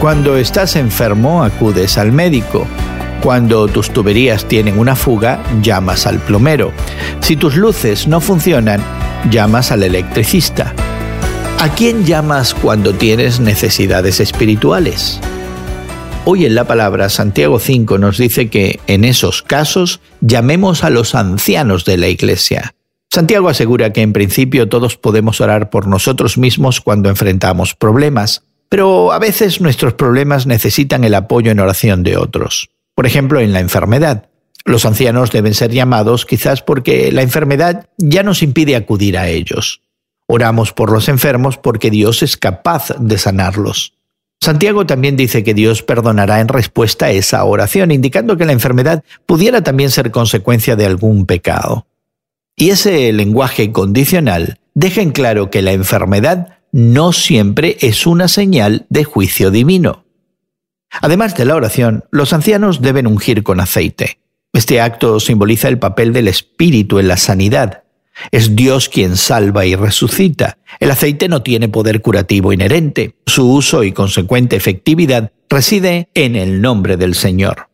Cuando 0.00 0.38
estás 0.38 0.76
enfermo, 0.76 1.44
acudes 1.44 1.98
al 1.98 2.10
médico. 2.10 2.66
Cuando 3.22 3.68
tus 3.68 3.90
tuberías 3.90 4.48
tienen 4.48 4.78
una 4.78 4.96
fuga, 4.96 5.42
llamas 5.60 6.06
al 6.06 6.20
plomero. 6.20 6.72
Si 7.20 7.36
tus 7.36 7.54
luces 7.54 8.08
no 8.08 8.22
funcionan, 8.22 8.82
llamas 9.30 9.70
al 9.72 9.82
electricista. 9.82 10.72
¿A 11.58 11.68
quién 11.74 12.06
llamas 12.06 12.54
cuando 12.54 12.94
tienes 12.94 13.40
necesidades 13.40 14.20
espirituales? 14.20 15.20
Hoy 16.24 16.46
en 16.46 16.54
la 16.54 16.64
palabra 16.64 17.10
Santiago 17.10 17.58
5 17.58 17.98
nos 17.98 18.16
dice 18.16 18.48
que 18.48 18.80
en 18.86 19.04
esos 19.04 19.42
casos 19.42 20.00
llamemos 20.22 20.82
a 20.82 20.88
los 20.88 21.14
ancianos 21.14 21.84
de 21.84 21.98
la 21.98 22.08
iglesia. 22.08 22.74
Santiago 23.12 23.50
asegura 23.50 23.92
que 23.92 24.00
en 24.00 24.14
principio 24.14 24.66
todos 24.66 24.96
podemos 24.96 25.42
orar 25.42 25.68
por 25.68 25.86
nosotros 25.86 26.38
mismos 26.38 26.80
cuando 26.80 27.10
enfrentamos 27.10 27.74
problemas, 27.74 28.44
pero 28.70 29.12
a 29.12 29.18
veces 29.18 29.60
nuestros 29.60 29.94
problemas 29.94 30.46
necesitan 30.46 31.02
el 31.04 31.16
apoyo 31.16 31.50
en 31.50 31.58
oración 31.58 32.02
de 32.04 32.16
otros. 32.16 32.70
Por 32.94 33.04
ejemplo, 33.04 33.40
en 33.40 33.52
la 33.52 33.60
enfermedad. 33.60 34.30
Los 34.64 34.86
ancianos 34.86 35.32
deben 35.32 35.54
ser 35.54 35.72
llamados 35.72 36.24
quizás 36.24 36.62
porque 36.62 37.10
la 37.10 37.22
enfermedad 37.22 37.88
ya 37.98 38.22
nos 38.22 38.42
impide 38.42 38.76
acudir 38.76 39.18
a 39.18 39.28
ellos. 39.28 39.82
Oramos 40.26 40.72
por 40.72 40.92
los 40.92 41.08
enfermos 41.08 41.56
porque 41.56 41.90
Dios 41.90 42.22
es 42.22 42.36
capaz 42.36 42.94
de 42.98 43.18
sanarlos. 43.18 43.94
Santiago 44.40 44.86
también 44.86 45.16
dice 45.16 45.42
que 45.42 45.52
Dios 45.52 45.82
perdonará 45.82 46.40
en 46.40 46.48
respuesta 46.48 47.06
a 47.06 47.10
esa 47.10 47.42
oración, 47.44 47.90
indicando 47.90 48.36
que 48.36 48.46
la 48.46 48.52
enfermedad 48.52 49.02
pudiera 49.26 49.62
también 49.62 49.90
ser 49.90 50.12
consecuencia 50.12 50.76
de 50.76 50.86
algún 50.86 51.26
pecado. 51.26 51.86
Y 52.56 52.70
ese 52.70 53.12
lenguaje 53.12 53.72
condicional 53.72 54.60
deja 54.74 55.02
en 55.02 55.10
claro 55.10 55.50
que 55.50 55.62
la 55.62 55.72
enfermedad 55.72 56.59
no 56.72 57.12
siempre 57.12 57.76
es 57.80 58.06
una 58.06 58.28
señal 58.28 58.86
de 58.88 59.04
juicio 59.04 59.50
divino. 59.50 60.04
Además 61.00 61.36
de 61.36 61.44
la 61.44 61.56
oración, 61.56 62.04
los 62.10 62.32
ancianos 62.32 62.80
deben 62.82 63.06
ungir 63.06 63.42
con 63.42 63.60
aceite. 63.60 64.18
Este 64.52 64.80
acto 64.80 65.20
simboliza 65.20 65.68
el 65.68 65.78
papel 65.78 66.12
del 66.12 66.28
Espíritu 66.28 66.98
en 66.98 67.08
la 67.08 67.16
sanidad. 67.16 67.84
Es 68.32 68.56
Dios 68.56 68.88
quien 68.88 69.16
salva 69.16 69.64
y 69.64 69.76
resucita. 69.76 70.58
El 70.80 70.90
aceite 70.90 71.28
no 71.28 71.42
tiene 71.42 71.68
poder 71.68 72.00
curativo 72.00 72.52
inherente. 72.52 73.14
Su 73.26 73.50
uso 73.50 73.84
y 73.84 73.92
consecuente 73.92 74.56
efectividad 74.56 75.32
reside 75.48 76.08
en 76.14 76.36
el 76.36 76.60
nombre 76.60 76.96
del 76.96 77.14
Señor. 77.14 77.68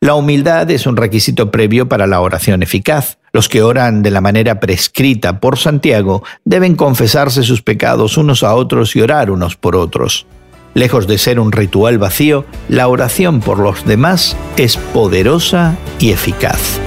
La 0.00 0.14
humildad 0.14 0.70
es 0.70 0.86
un 0.86 0.96
requisito 0.96 1.50
previo 1.50 1.88
para 1.88 2.06
la 2.06 2.20
oración 2.20 2.62
eficaz. 2.62 3.18
Los 3.38 3.48
que 3.48 3.62
oran 3.62 4.02
de 4.02 4.10
la 4.10 4.20
manera 4.20 4.58
prescrita 4.58 5.38
por 5.38 5.58
Santiago 5.58 6.24
deben 6.44 6.74
confesarse 6.74 7.44
sus 7.44 7.62
pecados 7.62 8.16
unos 8.16 8.42
a 8.42 8.52
otros 8.52 8.96
y 8.96 9.00
orar 9.00 9.30
unos 9.30 9.54
por 9.54 9.76
otros. 9.76 10.26
Lejos 10.74 11.06
de 11.06 11.18
ser 11.18 11.38
un 11.38 11.52
ritual 11.52 11.98
vacío, 11.98 12.46
la 12.68 12.88
oración 12.88 13.38
por 13.38 13.60
los 13.60 13.86
demás 13.86 14.36
es 14.56 14.76
poderosa 14.76 15.76
y 16.00 16.10
eficaz. 16.10 16.80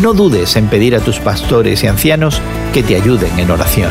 No 0.00 0.14
dudes 0.14 0.54
en 0.54 0.68
pedir 0.68 0.94
a 0.94 1.00
tus 1.00 1.18
pastores 1.18 1.82
y 1.82 1.88
ancianos 1.88 2.40
que 2.72 2.84
te 2.84 2.94
ayuden 2.94 3.36
en 3.40 3.50
oración. 3.50 3.90